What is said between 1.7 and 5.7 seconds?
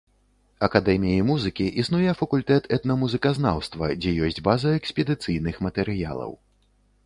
існуе факультэт этнамузыказнаўства, дзе ёсць база экспедыцыйных